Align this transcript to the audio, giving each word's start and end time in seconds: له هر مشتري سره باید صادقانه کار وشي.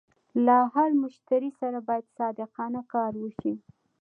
له 0.45 0.57
هر 0.73 0.89
مشتري 1.01 1.49
سره 1.59 1.77
باید 1.87 2.13
صادقانه 2.17 2.81
کار 2.93 3.11
وشي. 3.21 3.53